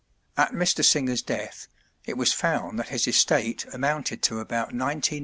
At 0.35 0.51
Mr. 0.51 0.83
Singer's 0.83 1.21
death 1.21 1.67
it 2.05 2.17
was 2.17 2.33
found 2.33 2.79
that 2.79 2.89
his 2.89 3.05
estate 3.05 3.67
amounted 3.71 4.23
to 4.23 4.39
about 4.39 4.69
$19,000,000. 4.73 5.19